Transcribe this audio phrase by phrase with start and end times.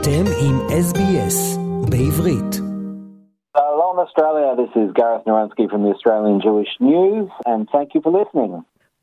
[0.00, 0.56] אתם עם
[0.88, 1.58] SBS
[1.90, 2.52] בעברית.
[3.56, 8.12] Hello Australia, this is Gareth Narunsky from the Australian Jewish News and thank you for
[8.20, 8.52] listening.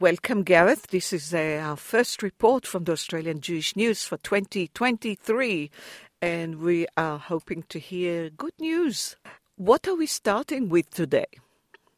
[0.07, 0.83] Welcome, Gareth.
[0.97, 5.69] This is uh, our first report from the Australian Jewish News for 2023,
[6.21, 8.97] and we are hoping to hear good news.
[9.69, 11.31] What are we starting with today?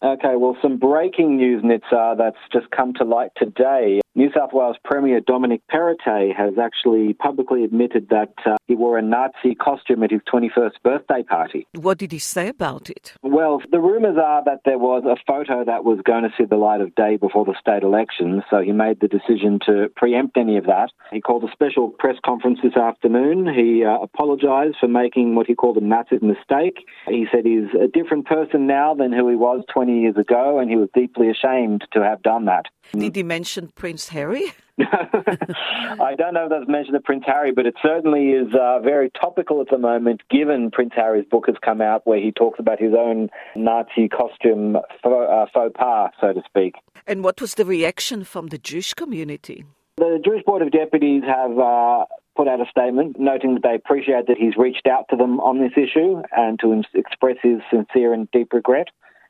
[0.03, 4.01] Okay, well, some breaking news, Nitza, that's just come to light today.
[4.17, 9.01] New South Wales Premier Dominic Perrottet has actually publicly admitted that uh, he wore a
[9.03, 11.67] Nazi costume at his 21st birthday party.
[11.75, 13.13] What did he say about it?
[13.21, 16.55] Well, the rumours are that there was a photo that was going to see the
[16.55, 20.57] light of day before the state elections, so he made the decision to preempt any
[20.57, 20.89] of that.
[21.11, 23.45] He called a special press conference this afternoon.
[23.53, 26.87] He uh, apologised for making what he called a massive mistake.
[27.07, 30.71] He said he's a different person now than who he was 20 years ago, and
[30.71, 32.65] he was deeply ashamed to have done that.
[32.91, 34.53] Did he mention Prince Harry?
[34.79, 39.09] I don't know if that's mentioned of Prince Harry, but it certainly is uh, very
[39.19, 42.79] topical at the moment, given Prince Harry's book has come out where he talks about
[42.79, 46.75] his own Nazi costume faux, uh, faux pas, so to speak.
[47.07, 49.65] And what was the reaction from the Jewish community?
[49.97, 54.27] The Jewish Board of Deputies have uh, put out a statement noting that they appreciate
[54.27, 58.29] that he's reached out to them on this issue and to express his sincere and
[58.31, 58.89] deep regret.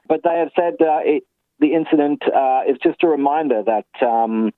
[0.10, 1.24] But they have said uh, it,
[1.60, 4.52] the incident uh, is just a reminder that um,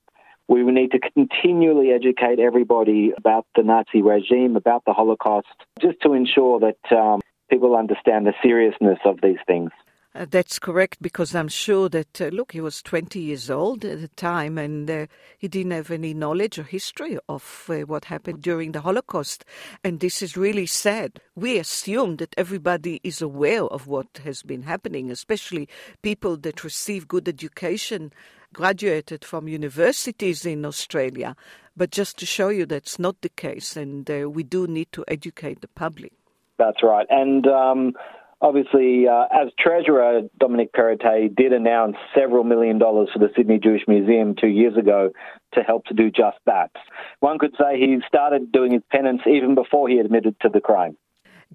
[0.47, 5.47] we need to continually educate everybody about the Nazi regime, about the Holocaust,
[5.79, 9.71] just to ensure that um, people understand the seriousness of these things.
[10.19, 14.01] Uh, that's correct because I'm sure that, uh, look, he was 20 years old at
[14.01, 15.05] the time and uh,
[15.37, 19.45] he didn't have any knowledge or history of uh, what happened during the Holocaust.
[19.81, 21.21] And this is really sad.
[21.35, 25.69] We assume that everybody is aware of what has been happening, especially
[26.01, 28.11] people that receive good education,
[28.51, 31.33] graduated from universities in Australia.
[31.77, 35.05] But just to show you that's not the case, and uh, we do need to
[35.07, 36.11] educate the public.
[36.57, 37.07] That's right.
[37.09, 37.93] And um,
[38.41, 43.81] obviously, uh, as Treasurer, Dominic Perrottet did announce several million dollars for the Sydney Jewish
[43.87, 45.11] Museum two years ago
[45.53, 46.71] to help to do just that.
[47.19, 50.97] One could say he started doing his penance even before he admitted to the crime.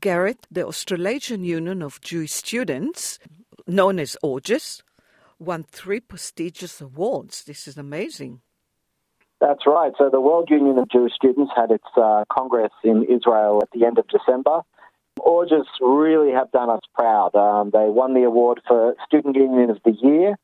[0.00, 3.18] Gareth, the Australasian Union of Jewish Students,
[3.66, 4.82] known as AUJS,
[5.38, 7.44] won three prestigious awards.
[7.44, 8.40] This is amazing.
[9.40, 9.92] That's right.
[9.98, 13.84] So the World Union of Jewish Students had its uh, congress in Israel at the
[13.84, 14.62] end of December.
[15.24, 17.34] AUJS really have done us proud.
[17.34, 20.36] Um, they won the award for Student Union of the Year.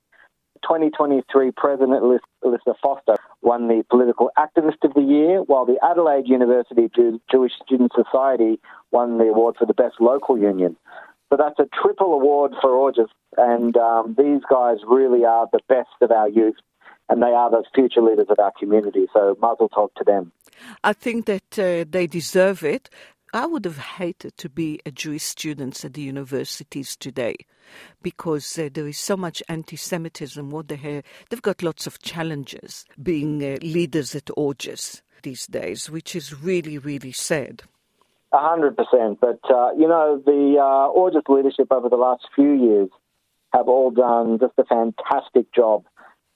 [0.62, 2.02] 2023 President
[2.44, 7.52] Alyssa Foster won the Political Activist of the Year, while the Adelaide University Jew- Jewish
[7.64, 8.60] Student Society
[8.90, 10.76] won the award for the Best Local Union.
[11.30, 13.08] So that's a triple award for AUJS,
[13.38, 16.56] and um, these guys really are the best of our youth,
[17.08, 19.06] and they are the future leaders of our community.
[19.12, 20.32] So mazel tov to them.
[20.82, 22.90] I think that uh, they deserve it.
[23.32, 27.36] I would have hated to be a Jewish student at the universities today
[28.02, 30.50] because uh, there is so much anti Semitism.
[30.50, 35.88] What they have, they've got lots of challenges being uh, leaders at AUJS these days,
[35.88, 37.62] which is really, really sad.
[38.32, 39.20] A hundred percent.
[39.20, 42.88] But uh, you know, the uh, leadership over the last few years
[43.52, 45.84] have all done just a fantastic job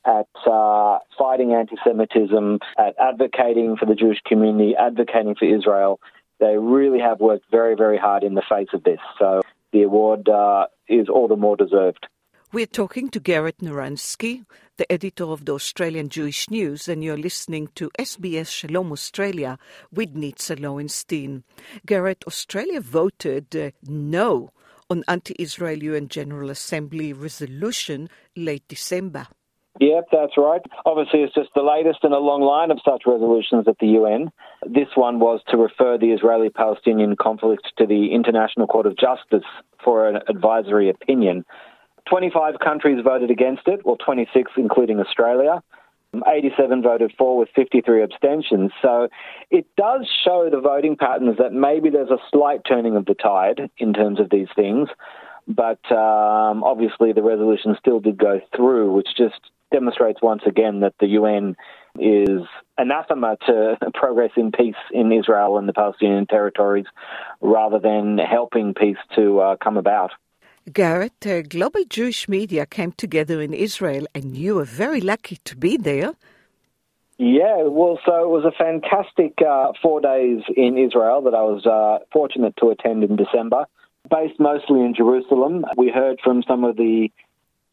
[0.07, 5.99] at uh, fighting anti-Semitism, at advocating for the Jewish community, advocating for Israel.
[6.41, 9.01] They really have worked very, very hard in the face of this.
[9.19, 9.41] So
[9.73, 12.07] the award uh, is all the more deserved.
[12.53, 14.45] We're talking to Gareth Narunsky,
[14.77, 19.59] the editor of the Australian Jewish News, and you're listening to SBS Shalom Australia
[19.93, 21.43] with Nitza Lowenstein.
[21.85, 24.51] Gareth, Australia voted uh, no
[24.89, 29.27] on anti-Israel UN General Assembly resolution late December.
[29.81, 30.61] Yep, that's right.
[30.87, 34.31] Obviously, it's just the latest in a long line of such resolutions at the UN.
[34.65, 39.47] This one was to refer the Israeli Palestinian conflict to the International Court of Justice
[39.83, 41.45] for an advisory opinion.
[42.09, 45.61] 25 countries voted against it, well, 26, including Australia.
[46.29, 48.71] 87 voted for with 53 abstentions.
[48.81, 49.09] So
[49.51, 53.69] it does show the voting patterns that maybe there's a slight turning of the tide
[53.79, 54.89] in terms of these things.
[55.47, 59.41] But um, obviously, the resolution still did go through, which just
[59.73, 61.57] demonstrates once again that the UN
[61.99, 62.41] is
[62.79, 66.87] anathema to progress in peace in Israel and the Palestinian territories
[67.41, 70.13] rather than helping peace to uh, come about.
[70.73, 75.57] Gareth, uh, global Jewish media came together in Israel, and you were very lucky to
[75.57, 76.15] be there.
[77.19, 81.65] Yeah, well, so it was a fantastic uh, four days in Israel that I was
[81.67, 83.67] uh, fortunate to attend in December.
[84.11, 87.11] Based mostly in Jerusalem, we heard from some of the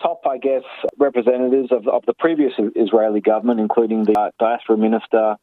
[0.02, 0.64] top, I guess,
[0.98, 5.36] representatives of, of the previous Israeli government, including the uh, diaspora minister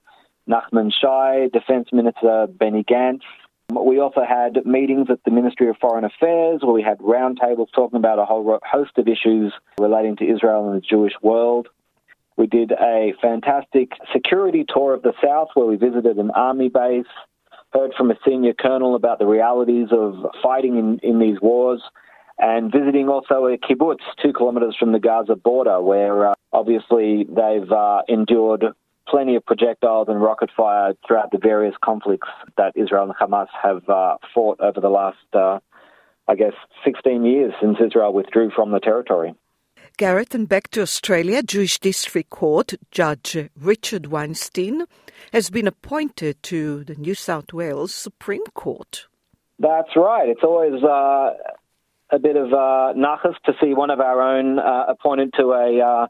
[0.49, 3.21] Nachman Shai, defense minister Benny Gantz,
[3.71, 7.99] We also had meetings at the Ministry of Foreign Affairs where we had roundtables talking
[7.99, 11.69] about a whole host of issues relating to Israel and the Jewish world.
[12.39, 17.05] We did a fantastic security tour of the South where we visited an army base,
[17.73, 21.83] heard from a senior colonel about the realities of fighting in, in these wars,
[22.39, 27.71] and visiting also a kibbutz two kilometres from the Gaza border where uh, obviously they've
[27.71, 28.65] uh, endured
[29.09, 33.89] plenty of projectiles and rocket fire throughout the various conflicts that Israel and Hamas have
[33.89, 35.59] uh, fought over the last, uh,
[36.29, 36.53] I guess,
[36.85, 39.35] 16 years since Israel withdrew from the territory.
[39.99, 44.85] Gareth, and back to Australia, Jewish District Court Judge Richard Weinstein
[45.33, 49.09] has been appointed to the New South Wales Supreme Court.
[49.59, 50.29] That's right.
[50.29, 51.35] It's always uh,
[52.11, 55.81] a bit of uh, nachas to see one of our own uh, appointed to a
[55.81, 56.07] uh,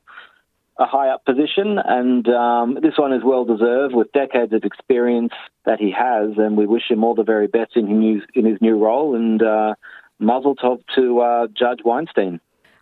[0.78, 5.32] a high up position, and um, this one is well deserved with decades of experience
[5.64, 8.60] that he has, and we wish him all the very best in his, in his
[8.60, 9.16] new role.
[9.16, 9.74] And uh,
[10.18, 12.38] mazel tov to uh, Judge Weinstein.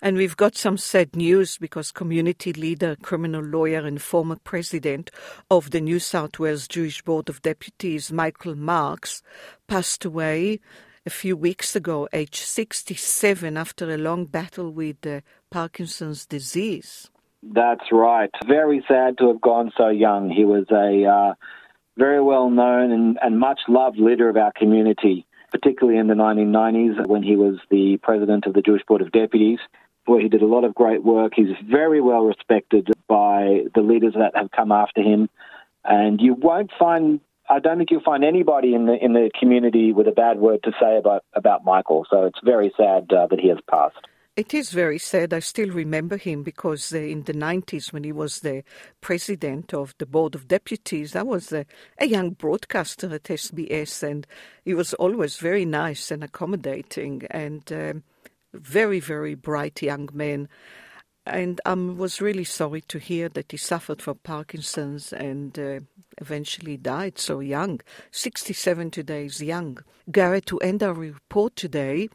[0.07, 5.11] And we've got some sad news because community leader, criminal lawyer, and former president
[5.51, 9.21] of the New South Wales Jewish Board of Deputies, Michael Marks,
[9.67, 10.61] passed away
[11.07, 17.11] a few weeks ago, aged 67, after a long battle with uh, Parkinson's disease.
[17.43, 18.31] That's right.
[18.47, 20.31] Very sad to have gone so young.
[20.31, 21.35] He was a uh,
[21.97, 27.09] very well known and, and much loved leader of our community, particularly in the 1990s
[27.09, 29.59] when he was the president of the Jewish Board of Deputies,
[30.07, 31.33] where he did a lot of great work.
[31.37, 35.29] He's very well respected by the leaders that have come after him.
[35.85, 39.93] And you won't find I don't think you'll find anybody in the in the community
[39.93, 42.07] with a bad word to say about about Michael.
[42.11, 43.97] So it's very sad uh, that he has passed.
[44.37, 45.33] It is very sad.
[45.33, 48.65] I still remember him because uh, in the 90s, when he was the
[49.01, 51.65] president of the Board of Deputies, I was a,
[51.99, 54.27] a young broadcaster at SBS, and
[54.63, 58.03] he was always very nice and accommodating and um,
[58.53, 60.49] very, very bright young man.
[61.27, 65.81] And I um, was really sorry to hear that he suffered from Parkinson's and uh,
[66.19, 67.81] eventually died so young.
[68.13, 69.79] 67 today is young.
[70.11, 72.09] Gareth, to end our report today,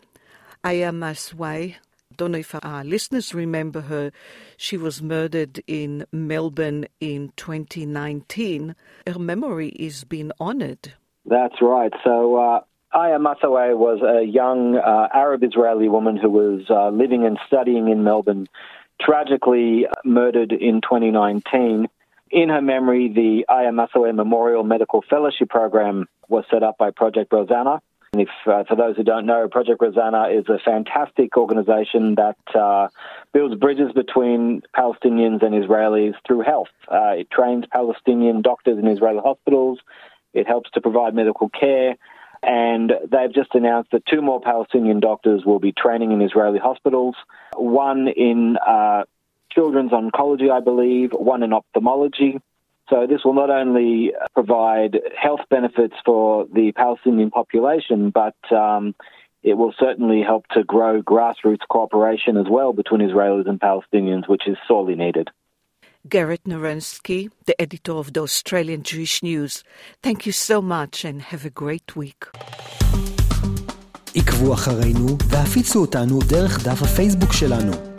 [0.63, 1.75] I Aiia Maasarwe
[2.21, 4.11] don't know if our listeners remember her.
[4.55, 8.75] She was murdered in Melbourne in 2019.
[9.07, 10.93] Her memory is being honored.
[11.25, 11.91] That's right.
[12.03, 12.61] So, uh,
[12.93, 17.87] Aiia Maasarwe was a young uh, Arab Israeli woman who was uh, living and studying
[17.87, 18.49] in Melbourne,
[18.99, 21.87] tragically murdered in 2019.
[22.31, 27.31] In her memory, the Aiia Maasarwe Memorial Medical Fellowship Program was set up by Project
[27.31, 27.79] Rozana.
[28.11, 32.37] And if, uh, for those who don't know, Project Rozana is a fantastic organization that
[32.53, 32.89] uh,
[33.31, 36.67] builds bridges between Palestinians and Israelis through health.
[36.91, 39.79] Uh, it trains Palestinian doctors in Israeli hospitals.
[40.33, 41.95] It helps to provide medical care.
[42.43, 47.15] And they've just announced that two more Palestinian doctors will be training in Israeli hospitals,
[47.55, 49.03] one in uh,
[49.51, 52.39] children's oncology, I believe, one in ophthalmology.
[52.89, 58.95] So this will not only provide health benefits for the Palestinian population, but um,
[59.43, 64.47] it will certainly help to grow grassroots cooperation as well between Israelis and Palestinians, which
[64.47, 65.29] is sorely needed.
[66.09, 69.63] Gareth Narunsky, the editor of the Australian Jewish News.
[70.01, 72.25] Thank you so much and have a great week.
[74.15, 77.90] עקבו אחרינו והפיצו אותנו דרך דף הפייסבוק שלנו.